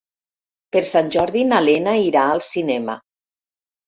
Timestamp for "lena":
1.65-1.93